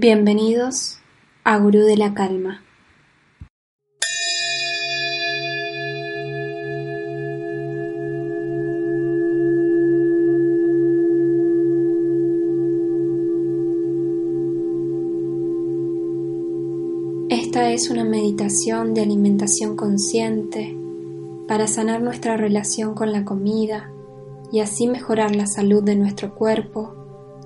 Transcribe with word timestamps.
Bienvenidos 0.00 1.00
a 1.42 1.58
Gurú 1.58 1.80
de 1.80 1.96
la 1.96 2.14
Calma. 2.14 2.62
Esta 17.28 17.72
es 17.72 17.90
una 17.90 18.04
meditación 18.04 18.94
de 18.94 19.00
alimentación 19.00 19.74
consciente 19.74 20.78
para 21.48 21.66
sanar 21.66 22.02
nuestra 22.02 22.36
relación 22.36 22.94
con 22.94 23.10
la 23.10 23.24
comida 23.24 23.90
y 24.52 24.60
así 24.60 24.86
mejorar 24.86 25.34
la 25.34 25.48
salud 25.48 25.82
de 25.82 25.96
nuestro 25.96 26.36
cuerpo, 26.36 26.94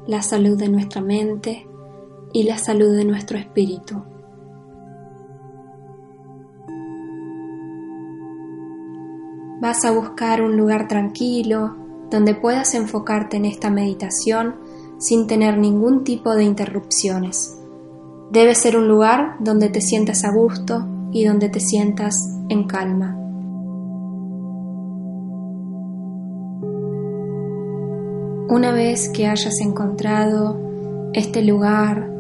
la 0.07 0.21
salud 0.21 0.59
de 0.59 0.69
nuestra 0.69 1.01
mente 1.01 1.67
y 2.33 2.45
la 2.45 2.59
salud 2.59 2.97
de 2.97 3.05
nuestro 3.05 3.39
espíritu. 3.39 4.03
Vas 9.61 9.85
a 9.85 9.93
buscar 9.93 10.43
un 10.43 10.57
lugar 10.57 10.89
tranquilo 10.89 11.77
donde 12.11 12.35
puedas 12.35 12.75
enfocarte 12.75 13.37
en 13.37 13.45
esta 13.45 13.71
meditación 13.71 14.57
sin 14.99 15.27
tener 15.27 15.57
ningún 15.57 16.05
tipo 16.05 16.35
de 16.35 16.45
interrupciones. 16.45 17.59
Debe 18.31 18.55
ser 18.55 18.77
un 18.77 18.89
lugar 18.89 19.37
donde 19.41 19.69
te 19.69 19.81
sientas 19.81 20.25
a 20.25 20.33
gusto 20.33 20.87
y 21.13 21.25
donde 21.25 21.49
te 21.49 21.61
sientas 21.61 22.15
en 22.49 22.67
calma. 22.67 23.19
Una 28.49 28.73
vez 28.73 29.09
que 29.09 29.27
hayas 29.27 29.61
encontrado 29.61 30.59
este 31.15 31.43
lugar 31.43 32.11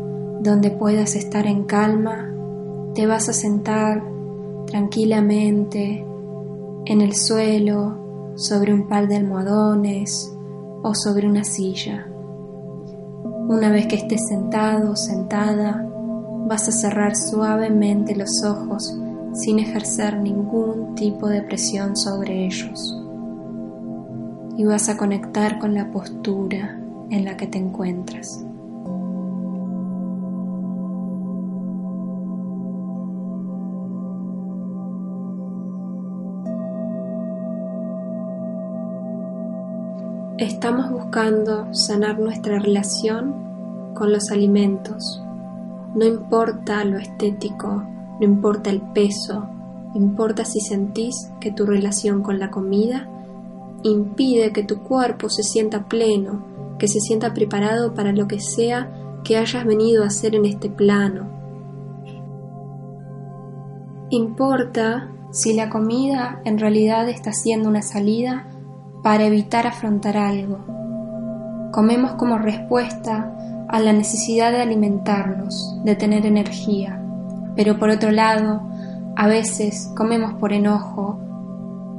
donde 0.42 0.70
puedas 0.70 1.14
estar 1.14 1.46
en 1.46 1.64
calma, 1.64 2.28
te 2.94 3.06
vas 3.06 3.28
a 3.28 3.32
sentar 3.32 4.02
tranquilamente 4.66 6.04
en 6.84 7.00
el 7.00 7.14
suelo, 7.14 8.02
sobre 8.34 8.72
un 8.72 8.88
par 8.88 9.08
de 9.08 9.16
almohadones 9.16 10.32
o 10.82 10.94
sobre 10.94 11.28
una 11.28 11.44
silla. 11.44 12.06
Una 13.48 13.70
vez 13.70 13.86
que 13.86 13.96
estés 13.96 14.26
sentado 14.28 14.92
o 14.92 14.96
sentada, 14.96 15.86
vas 16.48 16.68
a 16.68 16.72
cerrar 16.72 17.14
suavemente 17.14 18.16
los 18.16 18.42
ojos 18.44 18.96
sin 19.34 19.58
ejercer 19.58 20.18
ningún 20.18 20.94
tipo 20.94 21.28
de 21.28 21.42
presión 21.42 21.96
sobre 21.96 22.46
ellos. 22.46 22.98
Y 24.56 24.64
vas 24.64 24.88
a 24.88 24.96
conectar 24.96 25.58
con 25.58 25.74
la 25.74 25.90
postura 25.90 26.78
en 27.10 27.24
la 27.24 27.36
que 27.36 27.46
te 27.46 27.58
encuentras. 27.58 28.44
Estamos 40.38 40.90
buscando 40.90 41.74
sanar 41.74 42.18
nuestra 42.18 42.58
relación 42.58 43.92
con 43.94 44.10
los 44.10 44.30
alimentos. 44.30 45.22
No 45.94 46.06
importa 46.06 46.82
lo 46.84 46.96
estético, 46.96 47.82
no 48.18 48.24
importa 48.24 48.70
el 48.70 48.80
peso, 48.80 49.46
importa 49.94 50.46
si 50.46 50.60
sentís 50.60 51.30
que 51.38 51.52
tu 51.52 51.66
relación 51.66 52.22
con 52.22 52.38
la 52.38 52.50
comida 52.50 53.08
impide 53.82 54.54
que 54.54 54.62
tu 54.62 54.82
cuerpo 54.82 55.28
se 55.28 55.42
sienta 55.42 55.86
pleno, 55.86 56.76
que 56.78 56.88
se 56.88 57.00
sienta 57.00 57.34
preparado 57.34 57.92
para 57.92 58.12
lo 58.12 58.26
que 58.26 58.40
sea 58.40 58.90
que 59.24 59.36
hayas 59.36 59.66
venido 59.66 60.02
a 60.02 60.06
hacer 60.06 60.34
en 60.34 60.46
este 60.46 60.70
plano. 60.70 61.28
Importa 64.08 65.10
si 65.30 65.52
la 65.52 65.68
comida 65.68 66.40
en 66.46 66.58
realidad 66.58 67.10
está 67.10 67.32
siendo 67.32 67.68
una 67.68 67.82
salida 67.82 68.46
para 69.02 69.24
evitar 69.24 69.66
afrontar 69.66 70.16
algo. 70.16 70.58
Comemos 71.72 72.12
como 72.12 72.38
respuesta 72.38 73.34
a 73.68 73.80
la 73.80 73.92
necesidad 73.92 74.52
de 74.52 74.62
alimentarnos, 74.62 75.78
de 75.84 75.96
tener 75.96 76.26
energía, 76.26 77.02
pero 77.56 77.78
por 77.78 77.90
otro 77.90 78.10
lado, 78.10 78.62
a 79.16 79.26
veces 79.26 79.90
comemos 79.96 80.34
por 80.34 80.52
enojo, 80.52 81.18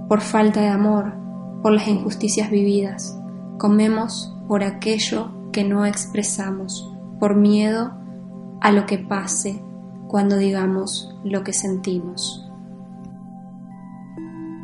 por 0.08 0.22
falta 0.22 0.62
de 0.62 0.68
amor, 0.68 1.14
por 1.62 1.74
las 1.74 1.88
injusticias 1.88 2.50
vividas, 2.50 3.18
comemos 3.58 4.36
por 4.48 4.64
aquello 4.64 5.32
que 5.52 5.64
no 5.64 5.86
expresamos, 5.86 6.94
por 7.20 7.36
miedo 7.36 7.94
a 8.62 8.72
lo 8.72 8.86
que 8.86 8.98
pase 8.98 9.64
cuando 10.08 10.38
digamos 10.38 11.16
lo 11.24 11.44
que 11.44 11.54
sentimos. 11.54 12.50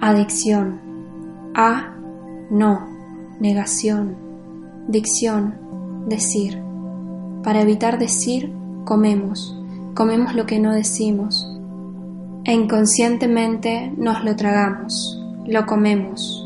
Adicción. 0.02 0.82
A 1.56 1.99
no, 2.50 2.88
negación, 3.40 4.16
dicción, 4.88 5.56
decir. 6.08 6.62
Para 7.44 7.62
evitar 7.62 8.00
decir, 8.00 8.52
comemos, 8.86 9.56
comemos 9.94 10.34
lo 10.34 10.46
que 10.46 10.60
no 10.60 10.74
decimos. 10.74 11.48
E 12.44 12.54
inconscientemente 12.54 13.94
nos 13.98 14.24
lo 14.24 14.36
tragamos, 14.36 15.24
lo 15.46 15.66
comemos. 15.66 16.46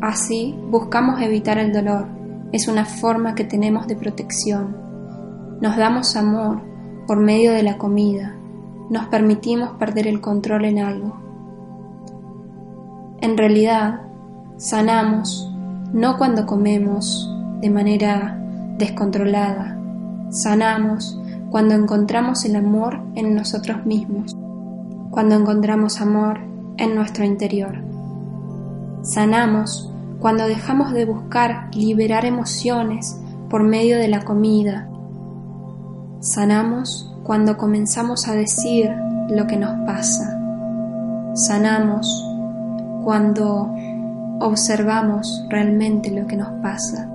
Así 0.00 0.54
buscamos 0.70 1.20
evitar 1.20 1.58
el 1.58 1.72
dolor, 1.72 2.06
es 2.52 2.68
una 2.68 2.84
forma 2.84 3.34
que 3.34 3.44
tenemos 3.44 3.86
de 3.86 3.96
protección. 3.96 4.76
Nos 5.60 5.76
damos 5.76 6.16
amor 6.16 6.60
por 7.06 7.18
medio 7.18 7.52
de 7.52 7.62
la 7.62 7.76
comida, 7.76 8.36
nos 8.88 9.06
permitimos 9.08 9.72
perder 9.78 10.06
el 10.06 10.20
control 10.20 10.64
en 10.64 10.78
algo. 10.78 11.16
En 13.20 13.36
realidad, 13.36 14.05
Sanamos 14.58 15.52
no 15.92 16.16
cuando 16.16 16.46
comemos 16.46 17.30
de 17.60 17.68
manera 17.68 18.38
descontrolada, 18.78 19.78
sanamos 20.30 21.20
cuando 21.50 21.74
encontramos 21.74 22.44
el 22.46 22.56
amor 22.56 23.00
en 23.14 23.34
nosotros 23.34 23.84
mismos, 23.84 24.34
cuando 25.10 25.34
encontramos 25.34 26.00
amor 26.00 26.40
en 26.78 26.94
nuestro 26.94 27.24
interior. 27.24 27.82
Sanamos 29.02 29.92
cuando 30.20 30.46
dejamos 30.46 30.92
de 30.92 31.04
buscar 31.04 31.68
liberar 31.74 32.24
emociones 32.24 33.20
por 33.50 33.62
medio 33.62 33.98
de 33.98 34.08
la 34.08 34.24
comida. 34.24 34.88
Sanamos 36.20 37.14
cuando 37.24 37.58
comenzamos 37.58 38.26
a 38.26 38.34
decir 38.34 38.90
lo 39.28 39.46
que 39.46 39.58
nos 39.58 39.86
pasa. 39.86 40.32
Sanamos 41.34 42.26
cuando 43.04 43.70
observamos 44.40 45.44
realmente 45.48 46.10
lo 46.10 46.26
que 46.26 46.36
nos 46.36 46.50
pasa, 46.62 47.10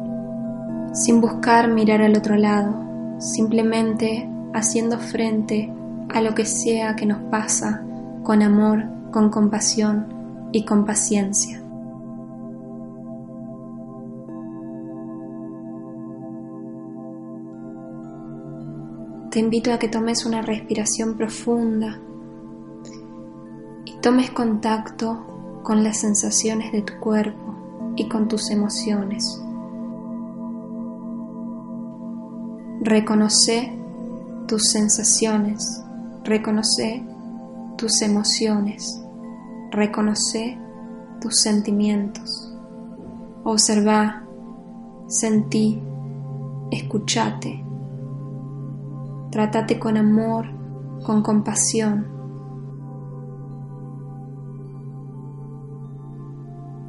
sin 0.93 1.21
buscar 1.21 1.67
mirar 1.67 2.01
al 2.01 2.17
otro 2.17 2.35
lado, 2.35 2.73
simplemente 3.19 4.29
haciendo 4.53 4.97
frente 4.97 5.71
a 6.09 6.21
lo 6.21 6.33
que 6.33 6.45
sea 6.45 6.95
que 6.95 7.05
nos 7.05 7.21
pasa 7.23 7.83
con 8.23 8.41
amor, 8.41 8.83
con 9.11 9.29
compasión 9.29 10.07
y 10.51 10.65
con 10.65 10.85
paciencia. 10.85 11.61
Te 19.31 19.39
invito 19.39 19.71
a 19.71 19.79
que 19.79 19.87
tomes 19.87 20.25
una 20.25 20.41
respiración 20.41 21.15
profunda 21.15 22.01
y 23.85 23.93
tomes 24.01 24.29
contacto 24.31 25.30
con 25.63 25.83
las 25.83 25.99
sensaciones 25.99 26.71
de 26.71 26.81
tu 26.81 26.99
cuerpo 26.99 27.55
y 27.95 28.07
con 28.07 28.27
tus 28.27 28.49
emociones. 28.51 29.41
Reconoce 32.81 33.73
tus 34.47 34.63
sensaciones, 34.71 35.83
reconoce 36.23 37.03
tus 37.77 38.01
emociones, 38.01 39.01
reconoce 39.71 40.57
tus 41.19 41.35
sentimientos. 41.37 42.53
Observa, 43.43 44.23
sentí, 45.07 45.81
escuchate. 46.71 47.63
Trátate 49.29 49.79
con 49.79 49.97
amor, 49.97 50.47
con 51.03 51.21
compasión. 51.21 52.20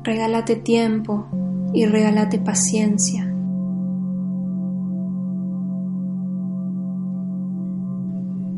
Regálate 0.04 0.56
tiempo 0.56 1.26
y 1.72 1.86
regálate 1.86 2.40
paciencia. 2.40 3.24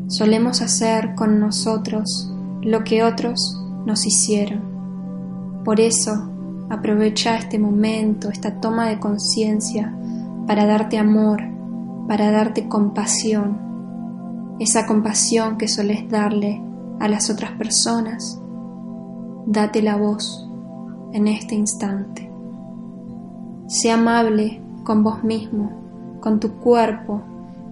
Solemos 0.07 0.63
hacer 0.63 1.13
con 1.13 1.39
nosotros 1.39 2.33
lo 2.61 2.83
que 2.83 3.03
otros 3.03 3.61
nos 3.85 4.07
hicieron. 4.07 5.63
Por 5.63 5.79
eso, 5.79 6.31
aprovecha 6.71 7.37
este 7.37 7.59
momento, 7.59 8.29
esta 8.29 8.59
toma 8.59 8.87
de 8.87 8.99
conciencia 8.99 9.95
para 10.47 10.65
darte 10.65 10.97
amor, 10.97 11.43
para 12.07 12.31
darte 12.31 12.67
compasión, 12.67 14.55
esa 14.59 14.87
compasión 14.87 15.59
que 15.59 15.67
sueles 15.67 16.09
darle 16.09 16.59
a 16.99 17.07
las 17.07 17.29
otras 17.29 17.51
personas. 17.51 18.41
Date 19.45 19.83
la 19.83 19.95
voz 19.95 20.44
en 21.15 21.29
este 21.29 21.55
instante. 21.55 22.29
Sé 23.67 23.89
amable 23.89 24.61
con 24.83 25.01
vos 25.01 25.23
mismo, 25.23 25.71
con 26.19 26.41
tu 26.41 26.55
cuerpo, 26.55 27.21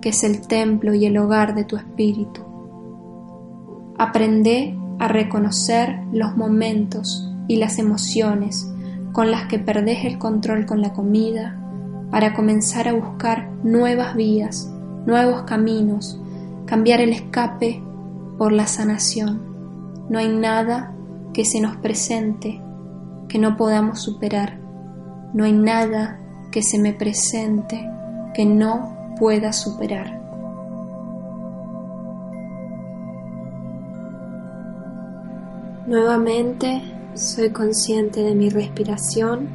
que 0.02 0.10
es 0.10 0.24
el 0.24 0.48
templo 0.48 0.94
y 0.94 1.06
el 1.06 1.18
hogar 1.18 1.54
de 1.54 1.66
tu 1.66 1.76
espíritu. 1.76 2.42
Aprende 3.98 4.78
a 4.98 5.10
reconocer 5.10 6.00
los 6.14 6.38
momentos 6.38 7.30
y 7.50 7.58
las 7.58 7.80
emociones 7.80 8.72
con 9.12 9.30
las 9.30 9.48
que 9.48 9.60
perdés 9.60 10.06
el 10.06 10.18
control 10.20 10.66
con 10.66 10.82
la 10.82 10.94
comida 10.94 11.60
para 12.12 12.34
comenzar 12.34 12.88
a 12.88 12.94
buscar 12.94 13.50
nuevas 13.62 14.16
vías, 14.16 14.72
nuevos 15.06 15.42
caminos, 15.42 16.18
cambiar 16.66 17.02
el 17.02 17.12
escape 17.12 17.84
por 18.38 18.54
la 18.54 18.68
sanación. 18.68 19.42
No 20.10 20.20
hay 20.20 20.30
nada 20.30 20.96
que 21.34 21.44
se 21.44 21.60
nos 21.60 21.76
presente 21.76 22.62
que 23.34 23.40
no 23.40 23.58
podamos 23.58 24.00
superar. 24.00 24.60
No 25.34 25.46
hay 25.46 25.54
nada 25.54 26.20
que 26.52 26.62
se 26.62 26.78
me 26.78 26.94
presente 26.94 27.84
que 28.36 28.46
no 28.46 28.96
pueda 29.18 29.52
superar. 29.52 30.22
Nuevamente 35.88 36.84
soy 37.16 37.50
consciente 37.50 38.22
de 38.22 38.36
mi 38.36 38.52
respiración 38.52 39.50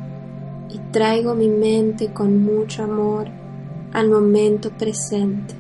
y 0.71 0.79
traigo 0.91 1.37
mi 1.37 1.49
mente 1.49 2.13
con 2.13 2.43
mucho 2.43 2.83
amor 2.83 3.29
al 3.93 4.11
momento 4.11 4.71
presente. 4.71 5.55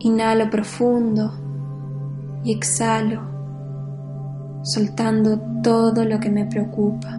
Inhalo 0.00 0.50
profundo 0.50 1.32
y 2.44 2.52
exhalo, 2.52 3.22
soltando 4.62 5.40
todo 5.62 6.04
lo 6.04 6.20
que 6.20 6.30
me 6.30 6.46
preocupa. 6.46 7.18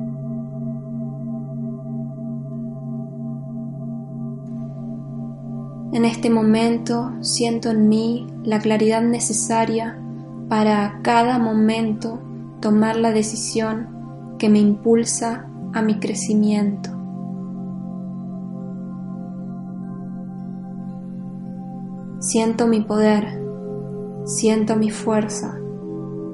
En 5.93 6.05
este 6.05 6.29
momento 6.29 7.11
siento 7.21 7.69
en 7.69 7.87
mí 7.87 8.27
la 8.43 8.59
claridad 8.59 9.03
necesaria 9.03 9.99
para 10.49 10.85
a 10.85 11.01
cada 11.03 11.37
momento 11.37 12.19
tomar 12.61 12.95
la 12.95 13.11
decisión 13.11 14.35
que 14.39 14.49
me 14.49 14.59
impulsa 14.59 15.47
a 15.73 15.81
mi 15.81 15.99
crecimiento. 15.99 16.89
Siento 22.19 22.67
mi 22.67 22.81
poder, 22.81 23.42
siento 24.25 24.75
mi 24.75 24.89
fuerza, 24.89 25.57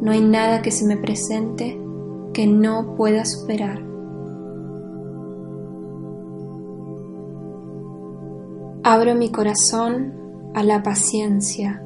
no 0.01 0.11
hay 0.11 0.21
nada 0.21 0.61
que 0.61 0.71
se 0.71 0.85
me 0.85 0.97
presente 0.97 1.79
que 2.33 2.47
no 2.47 2.95
pueda 2.95 3.25
superar. 3.25 3.81
Abro 8.83 9.13
mi 9.15 9.29
corazón 9.29 10.13
a 10.53 10.63
la 10.63 10.81
paciencia. 10.81 11.83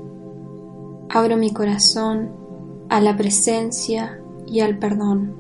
Abro 1.10 1.38
mi 1.38 1.52
corazón 1.52 2.32
a 2.90 3.02
la 3.02 3.18
presencia 3.18 4.22
y 4.46 4.60
al 4.60 4.78
perdón. 4.78 5.36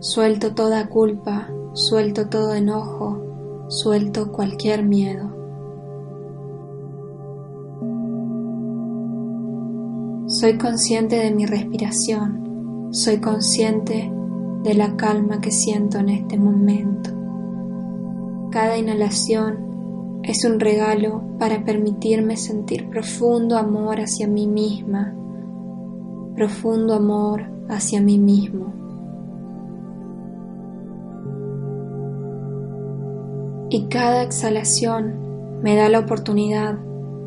Suelto 0.00 0.54
toda 0.54 0.88
culpa, 0.88 1.48
suelto 1.72 2.28
todo 2.28 2.54
enojo, 2.54 3.66
suelto 3.68 4.30
cualquier 4.30 4.84
miedo. 4.84 5.27
Soy 10.40 10.56
consciente 10.56 11.16
de 11.16 11.32
mi 11.32 11.46
respiración, 11.46 12.90
soy 12.92 13.18
consciente 13.18 14.08
de 14.62 14.74
la 14.74 14.94
calma 14.94 15.40
que 15.40 15.50
siento 15.50 15.98
en 15.98 16.10
este 16.10 16.38
momento. 16.38 17.10
Cada 18.52 18.78
inhalación 18.78 20.20
es 20.22 20.44
un 20.44 20.60
regalo 20.60 21.24
para 21.40 21.64
permitirme 21.64 22.36
sentir 22.36 22.88
profundo 22.88 23.58
amor 23.58 23.98
hacia 23.98 24.28
mí 24.28 24.46
misma, 24.46 25.12
profundo 26.36 26.94
amor 26.94 27.42
hacia 27.68 28.00
mí 28.00 28.16
mismo. 28.16 28.72
Y 33.70 33.88
cada 33.88 34.22
exhalación 34.22 35.14
me 35.64 35.74
da 35.74 35.88
la 35.88 35.98
oportunidad 35.98 36.78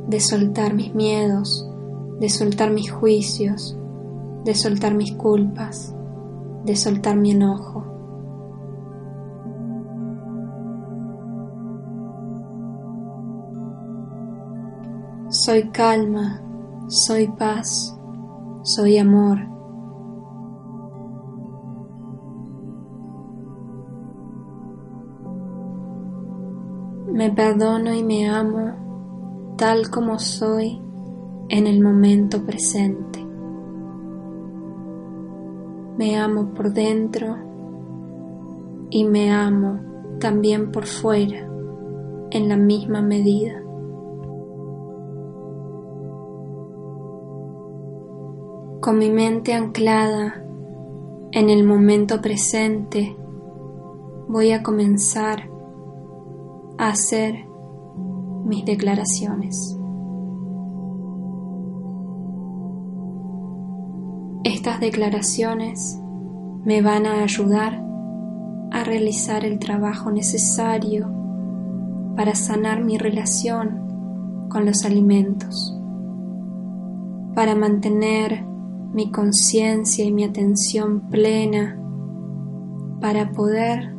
de 0.07 0.21
soltar 0.21 0.73
mis 0.73 0.95
miedos, 0.95 1.67
de 2.21 2.29
soltar 2.29 2.69
mis 2.69 2.91
juicios, 2.91 3.75
de 4.45 4.53
soltar 4.53 4.93
mis 4.93 5.11
culpas, 5.15 5.95
de 6.63 6.75
soltar 6.75 7.15
mi 7.17 7.31
enojo. 7.31 7.83
Soy 15.29 15.71
calma, 15.71 16.43
soy 16.89 17.27
paz, 17.27 17.97
soy 18.61 18.99
amor. 18.99 19.39
Me 27.11 27.31
perdono 27.31 27.91
y 27.95 28.03
me 28.03 28.29
amo 28.29 29.55
tal 29.57 29.89
como 29.89 30.19
soy 30.19 30.90
en 31.51 31.67
el 31.67 31.81
momento 31.81 32.43
presente. 32.45 33.23
Me 35.97 36.17
amo 36.17 36.53
por 36.53 36.73
dentro 36.73 37.35
y 38.89 39.03
me 39.03 39.31
amo 39.31 40.17
también 40.19 40.71
por 40.71 40.85
fuera 40.85 41.47
en 42.31 42.49
la 42.49 42.55
misma 42.55 43.01
medida. 43.01 43.61
con 48.81 48.97
mi 48.97 49.11
mente 49.11 49.53
anclada 49.53 50.43
en 51.31 51.49
el 51.51 51.63
momento 51.63 52.19
presente, 52.19 53.15
voy 54.27 54.51
a 54.53 54.63
comenzar 54.63 55.47
a 56.79 56.89
hacer 56.89 57.45
mis 58.43 58.65
declaraciones. 58.65 59.77
Estas 64.43 64.79
declaraciones 64.79 65.99
me 66.65 66.81
van 66.81 67.05
a 67.05 67.23
ayudar 67.23 67.83
a 68.71 68.83
realizar 68.83 69.45
el 69.45 69.59
trabajo 69.59 70.11
necesario 70.11 71.11
para 72.15 72.35
sanar 72.35 72.83
mi 72.83 72.97
relación 72.97 74.47
con 74.49 74.65
los 74.65 74.83
alimentos, 74.85 75.77
para 77.35 77.55
mantener 77.55 78.43
mi 78.93 79.11
conciencia 79.11 80.03
y 80.05 80.11
mi 80.11 80.23
atención 80.23 81.09
plena 81.09 81.77
para 82.99 83.31
poder 83.31 83.95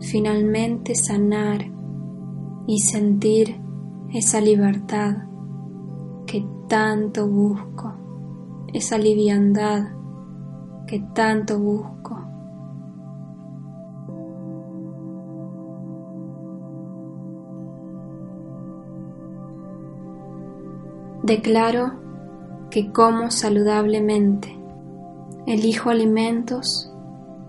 finalmente 0.00 0.94
sanar 0.94 1.70
y 2.66 2.80
sentir 2.80 3.60
esa 4.12 4.40
libertad 4.40 5.16
que 6.26 6.44
tanto 6.68 7.28
busco, 7.28 7.91
esa 8.72 8.98
liviandad 8.98 9.84
que 10.86 11.00
tanto 11.14 11.58
busco. 11.58 12.18
Declaro 21.22 21.92
que 22.70 22.90
como 22.90 23.30
saludablemente. 23.30 24.58
Elijo 25.46 25.90
alimentos 25.90 26.92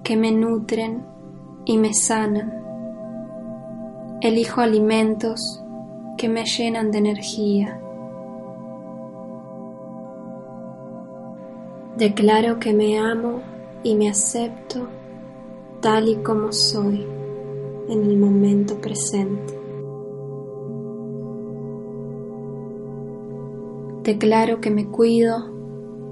que 0.04 0.16
me 0.16 0.32
nutren 0.32 1.04
y 1.66 1.78
me 1.78 1.94
sanan. 1.94 2.54
Elijo 4.22 4.62
alimentos 4.62 5.64
que 6.18 6.30
me 6.30 6.46
llenan 6.46 6.92
de 6.92 6.98
energía. 7.00 7.83
Declaro 12.04 12.60
que 12.60 12.74
me 12.74 13.00
amo 13.00 13.42
y 13.82 13.96
me 13.96 14.10
acepto 14.10 14.90
tal 15.80 16.10
y 16.10 16.18
como 16.18 16.52
soy 16.52 17.08
en 17.88 18.04
el 18.04 18.18
momento 18.18 18.76
presente. 18.82 19.58
Declaro 24.04 24.60
que 24.60 24.70
me 24.70 24.90
cuido 24.90 25.50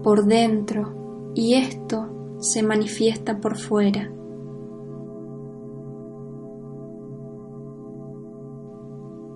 por 0.02 0.28
dentro 0.28 1.34
y 1.36 1.56
esto 1.56 2.38
se 2.40 2.64
manifiesta 2.64 3.42
por 3.42 3.58
fuera. 3.58 4.10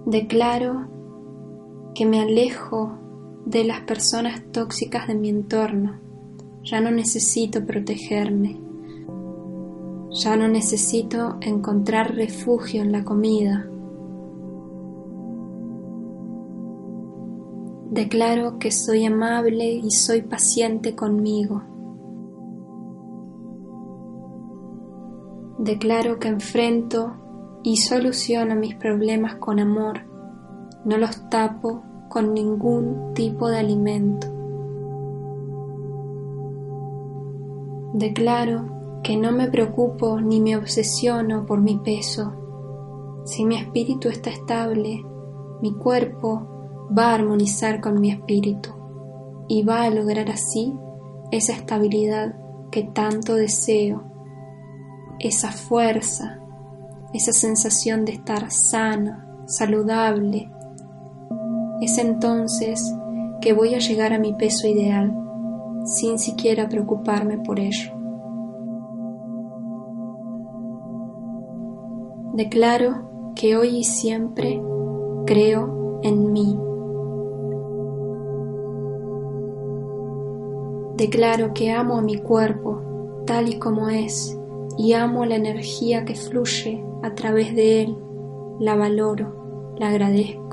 Declaro 0.05 0.87
que 1.93 2.05
me 2.05 2.21
alejo 2.21 2.97
de 3.45 3.65
las 3.65 3.81
personas 3.81 4.41
tóxicas 4.53 5.05
de 5.07 5.15
mi 5.15 5.27
entorno. 5.27 6.04
Ya 6.65 6.81
no 6.81 6.89
necesito 6.89 7.63
protegerme. 7.63 8.59
Ya 10.09 10.35
no 10.35 10.47
necesito 10.47 11.37
encontrar 11.41 12.15
refugio 12.15 12.81
en 12.81 12.91
la 12.91 13.03
comida. 13.03 13.67
Declaro 17.91 18.57
que 18.57 18.71
soy 18.71 19.05
amable 19.05 19.73
y 19.73 19.91
soy 19.91 20.23
paciente 20.23 20.95
conmigo. 20.95 21.61
Declaro 25.59 26.17
que 26.17 26.29
enfrento 26.29 27.59
y 27.63 27.77
soluciono 27.77 28.55
mis 28.55 28.73
problemas 28.73 29.35
con 29.35 29.59
amor, 29.59 30.01
no 30.83 30.97
los 30.97 31.29
tapo 31.29 31.83
con 32.09 32.33
ningún 32.33 33.13
tipo 33.13 33.49
de 33.49 33.59
alimento. 33.59 34.34
Declaro 37.97 39.01
que 39.03 39.15
no 39.15 39.31
me 39.31 39.49
preocupo 39.49 40.19
ni 40.19 40.41
me 40.41 40.57
obsesiono 40.57 41.45
por 41.45 41.61
mi 41.61 41.77
peso. 41.77 42.33
Si 43.25 43.45
mi 43.45 43.55
espíritu 43.55 44.09
está 44.09 44.29
estable, 44.29 45.03
mi 45.61 45.73
cuerpo 45.73 46.87
va 46.95 47.11
a 47.11 47.15
armonizar 47.15 47.81
con 47.81 47.99
mi 47.99 48.11
espíritu 48.11 48.71
y 49.47 49.63
va 49.63 49.83
a 49.83 49.89
lograr 49.89 50.29
así 50.29 50.73
esa 51.31 51.53
estabilidad 51.53 52.35
que 52.71 52.83
tanto 52.83 53.35
deseo, 53.35 54.03
esa 55.19 55.51
fuerza 55.51 56.41
esa 57.15 57.31
sensación 57.31 58.03
de 58.03 58.11
estar 58.11 58.51
sano, 58.51 59.23
saludable. 59.45 60.49
Es 61.81 61.97
entonces 61.97 62.93
que 63.39 63.53
voy 63.53 63.73
a 63.73 63.79
llegar 63.79 64.11
a 64.11 64.19
mi 64.19 64.33
peso 64.33 64.67
ideal 64.67 65.13
sin 65.85 66.19
siquiera 66.19 66.67
preocuparme 66.67 67.37
por 67.37 67.59
ello. 67.59 67.91
Declaro 72.33 73.33
que 73.35 73.55
hoy 73.55 73.77
y 73.77 73.83
siempre 73.83 74.61
creo 75.25 76.01
en 76.03 76.33
mí. 76.33 76.59
Declaro 80.97 81.53
que 81.53 81.71
amo 81.71 81.97
a 81.97 82.01
mi 82.01 82.17
cuerpo 82.17 82.81
tal 83.25 83.49
y 83.49 83.59
como 83.59 83.89
es 83.89 84.37
y 84.77 84.93
amo 84.93 85.25
la 85.25 85.35
energía 85.35 86.03
que 86.03 86.15
fluye 86.15 86.83
a 87.03 87.13
través 87.15 87.55
de 87.55 87.83
él, 87.83 87.97
la 88.59 88.75
valoro, 88.75 89.75
la 89.77 89.89
agradezco. 89.89 90.43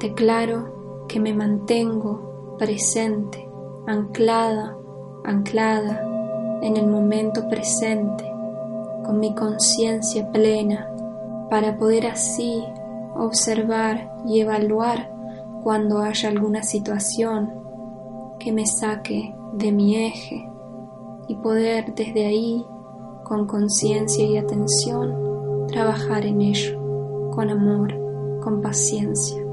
Declaro 0.00 0.79
que 1.10 1.18
me 1.18 1.34
mantengo 1.34 2.56
presente, 2.56 3.48
anclada, 3.88 4.76
anclada 5.24 6.06
en 6.62 6.76
el 6.76 6.86
momento 6.86 7.48
presente, 7.48 8.24
con 9.04 9.18
mi 9.18 9.34
conciencia 9.34 10.30
plena, 10.30 10.88
para 11.50 11.76
poder 11.78 12.06
así 12.06 12.62
observar 13.16 14.14
y 14.24 14.38
evaluar 14.38 15.10
cuando 15.64 15.98
haya 15.98 16.28
alguna 16.28 16.62
situación 16.62 17.54
que 18.38 18.52
me 18.52 18.66
saque 18.66 19.34
de 19.54 19.72
mi 19.72 19.96
eje 19.96 20.48
y 21.26 21.34
poder 21.34 21.92
desde 21.96 22.24
ahí, 22.26 22.64
con 23.24 23.48
conciencia 23.48 24.24
y 24.24 24.36
atención, 24.36 25.66
trabajar 25.66 26.24
en 26.24 26.40
ello, 26.40 27.30
con 27.34 27.50
amor, 27.50 27.94
con 28.40 28.62
paciencia. 28.62 29.49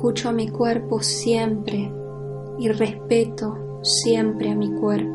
Escucho 0.00 0.30
a 0.30 0.32
mi 0.32 0.48
cuerpo 0.48 1.00
siempre 1.02 1.92
y 2.58 2.68
respeto 2.68 3.82
siempre 3.82 4.50
a 4.50 4.54
mi 4.54 4.72
cuerpo. 4.72 5.12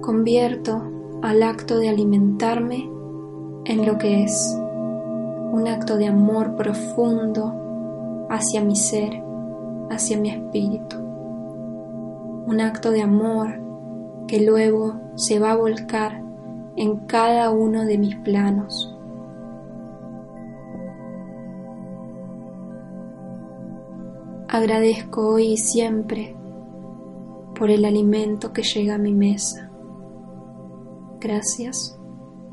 Convierto 0.00 0.80
al 1.20 1.42
acto 1.42 1.78
de 1.78 1.90
alimentarme 1.90 2.90
en 3.66 3.84
lo 3.84 3.98
que 3.98 4.24
es 4.24 4.58
un 5.52 5.68
acto 5.68 5.98
de 5.98 6.06
amor 6.06 6.56
profundo 6.56 8.26
hacia 8.30 8.64
mi 8.64 8.74
ser, 8.74 9.22
hacia 9.90 10.18
mi 10.18 10.30
espíritu. 10.30 10.96
Un 12.46 12.62
acto 12.62 12.92
de 12.92 13.02
amor 13.02 13.60
que 14.26 14.40
luego 14.40 14.98
se 15.16 15.38
va 15.38 15.52
a 15.52 15.56
volcar 15.56 16.22
en 16.76 16.96
cada 17.00 17.50
uno 17.50 17.84
de 17.84 17.98
mis 17.98 18.16
planos. 18.16 18.97
Agradezco 24.58 25.34
hoy 25.34 25.52
y 25.52 25.56
siempre 25.56 26.34
por 27.56 27.70
el 27.70 27.84
alimento 27.84 28.52
que 28.52 28.62
llega 28.62 28.96
a 28.96 28.98
mi 28.98 29.14
mesa. 29.14 29.70
Gracias, 31.20 31.96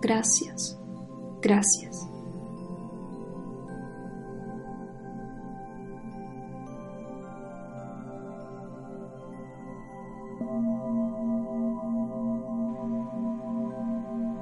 gracias, 0.01 0.79
gracias. 1.41 2.07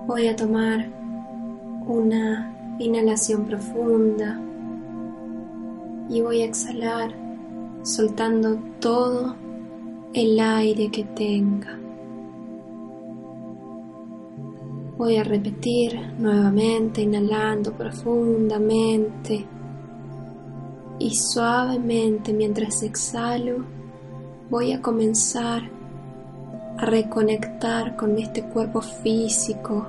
Voy 0.05 0.27
a 0.27 0.35
tomar 0.35 0.89
una 1.87 2.75
inhalación 2.79 3.45
profunda 3.45 4.37
y 6.09 6.19
voy 6.19 6.41
a 6.41 6.45
exhalar 6.45 7.22
soltando 7.83 8.57
todo 8.79 9.35
el 10.13 10.39
aire 10.39 10.89
que 10.89 11.03
tenga. 11.03 11.77
Voy 14.97 15.17
a 15.17 15.23
repetir 15.23 15.99
nuevamente, 16.17 17.01
inhalando 17.01 17.73
profundamente 17.73 19.45
y 20.97 21.13
suavemente 21.13 22.31
mientras 22.31 22.83
exhalo, 22.83 23.65
voy 24.49 24.71
a 24.71 24.81
comenzar 24.81 25.63
a 26.77 26.85
reconectar 26.85 27.97
con 27.97 28.17
este 28.17 28.43
cuerpo 28.43 28.79
físico 28.79 29.87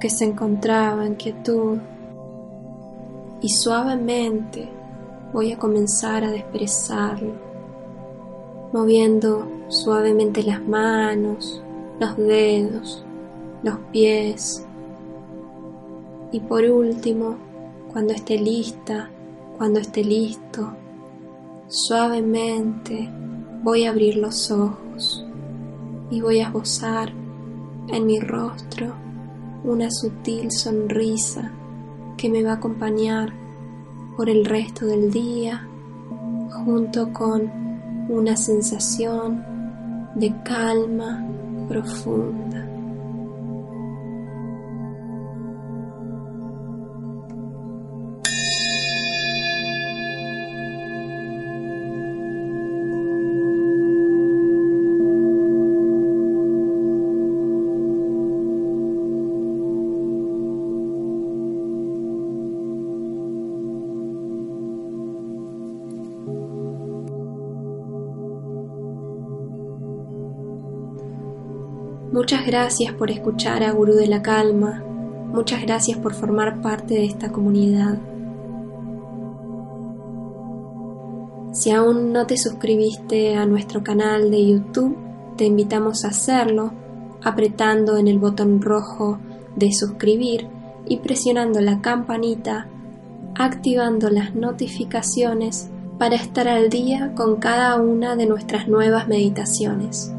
que 0.00 0.10
se 0.10 0.24
encontraba 0.24 1.06
en 1.06 1.14
quietud 1.14 1.78
y 3.42 3.48
suavemente 3.48 4.79
voy 5.32 5.52
a 5.52 5.58
comenzar 5.58 6.24
a 6.24 6.30
desperezarlo, 6.30 7.32
moviendo 8.72 9.46
suavemente 9.68 10.42
las 10.42 10.62
manos, 10.66 11.62
los 11.98 12.16
dedos, 12.16 13.04
los 13.62 13.76
pies. 13.92 14.66
Y 16.32 16.40
por 16.40 16.64
último, 16.64 17.36
cuando 17.92 18.12
esté 18.12 18.38
lista, 18.38 19.10
cuando 19.58 19.80
esté 19.80 20.02
listo, 20.02 20.72
suavemente 21.68 23.08
voy 23.62 23.84
a 23.84 23.90
abrir 23.90 24.16
los 24.16 24.50
ojos 24.50 25.24
y 26.10 26.20
voy 26.20 26.40
a 26.40 26.48
esbozar 26.48 27.12
en 27.88 28.06
mi 28.06 28.18
rostro 28.20 28.94
una 29.64 29.90
sutil 29.90 30.50
sonrisa 30.50 31.52
que 32.16 32.28
me 32.28 32.42
va 32.42 32.52
a 32.52 32.54
acompañar 32.54 33.39
por 34.20 34.28
el 34.28 34.44
resto 34.44 34.84
del 34.84 35.10
día 35.10 35.66
junto 36.50 37.10
con 37.10 37.50
una 38.10 38.36
sensación 38.36 39.42
de 40.14 40.30
calma 40.44 41.26
profunda. 41.66 42.49
Muchas 72.20 72.44
gracias 72.44 72.92
por 72.92 73.10
escuchar 73.10 73.62
a 73.62 73.72
Gurú 73.72 73.94
de 73.94 74.06
la 74.06 74.20
Calma. 74.20 74.84
Muchas 75.32 75.62
gracias 75.62 75.98
por 75.98 76.12
formar 76.12 76.60
parte 76.60 76.92
de 76.92 77.06
esta 77.06 77.32
comunidad. 77.32 77.98
Si 81.52 81.70
aún 81.70 82.12
no 82.12 82.26
te 82.26 82.36
suscribiste 82.36 83.36
a 83.36 83.46
nuestro 83.46 83.82
canal 83.82 84.30
de 84.30 84.46
YouTube, 84.46 84.98
te 85.38 85.46
invitamos 85.46 86.04
a 86.04 86.08
hacerlo 86.08 86.74
apretando 87.22 87.96
en 87.96 88.06
el 88.06 88.18
botón 88.18 88.60
rojo 88.60 89.18
de 89.56 89.72
suscribir 89.72 90.46
y 90.86 90.98
presionando 90.98 91.62
la 91.62 91.80
campanita, 91.80 92.66
activando 93.34 94.10
las 94.10 94.34
notificaciones 94.34 95.70
para 95.98 96.16
estar 96.16 96.48
al 96.48 96.68
día 96.68 97.14
con 97.14 97.36
cada 97.36 97.80
una 97.80 98.14
de 98.14 98.26
nuestras 98.26 98.68
nuevas 98.68 99.08
meditaciones. 99.08 100.12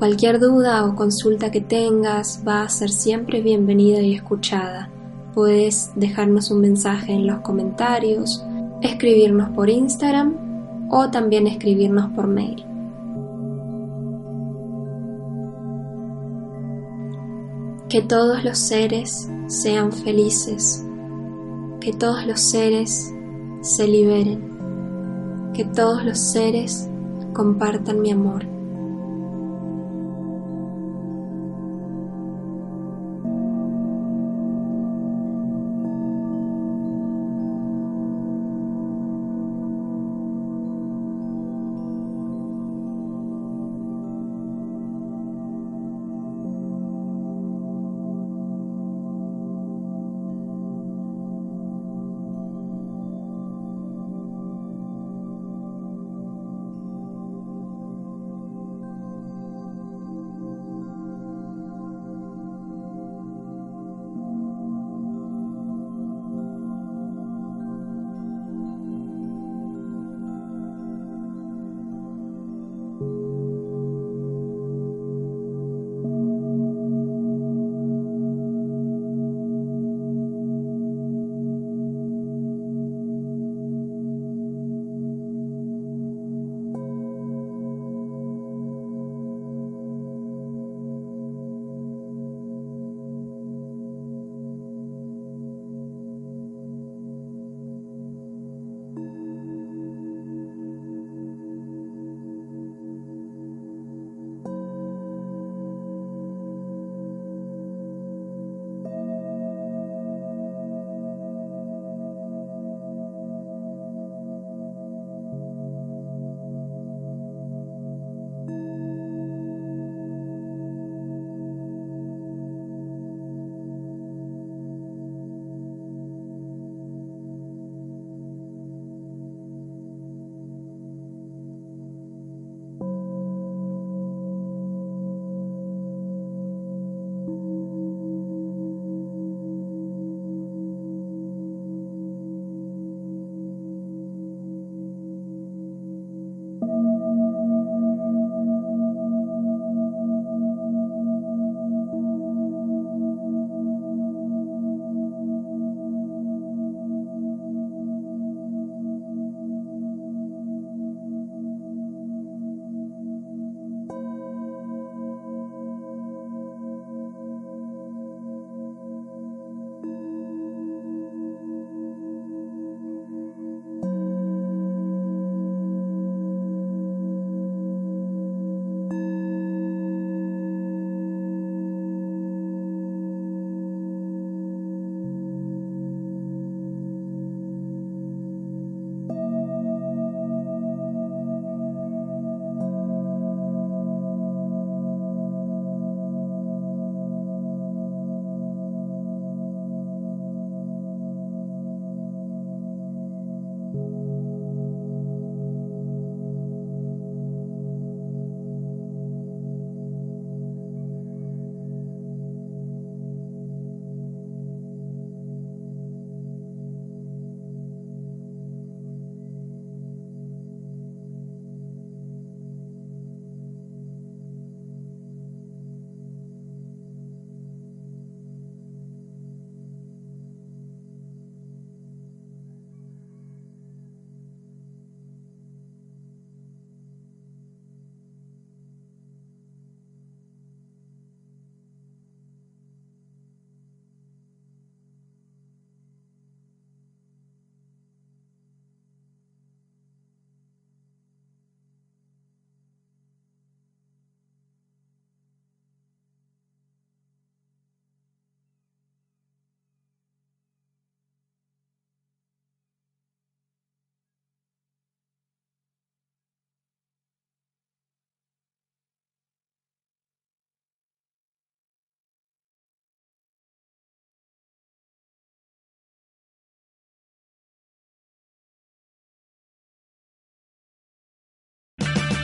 Cualquier 0.00 0.40
duda 0.40 0.86
o 0.86 0.94
consulta 0.94 1.50
que 1.50 1.60
tengas 1.60 2.42
va 2.48 2.62
a 2.62 2.68
ser 2.70 2.88
siempre 2.88 3.42
bienvenida 3.42 4.00
y 4.00 4.14
escuchada. 4.14 4.88
Puedes 5.34 5.90
dejarnos 5.94 6.50
un 6.50 6.62
mensaje 6.62 7.12
en 7.12 7.26
los 7.26 7.40
comentarios, 7.40 8.42
escribirnos 8.80 9.50
por 9.50 9.68
Instagram 9.68 10.88
o 10.90 11.10
también 11.10 11.46
escribirnos 11.46 12.10
por 12.12 12.28
mail. 12.28 12.64
Que 17.90 18.00
todos 18.00 18.42
los 18.42 18.56
seres 18.56 19.28
sean 19.48 19.92
felices, 19.92 20.82
que 21.78 21.92
todos 21.92 22.26
los 22.26 22.40
seres 22.40 23.12
se 23.60 23.86
liberen, 23.86 25.52
que 25.52 25.66
todos 25.66 26.02
los 26.06 26.18
seres 26.18 26.88
compartan 27.34 28.00
mi 28.00 28.12
amor. 28.12 28.49